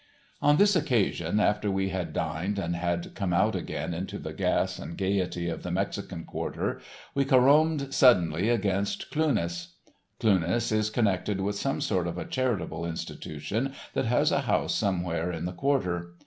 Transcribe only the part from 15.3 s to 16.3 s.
in the "Quarter."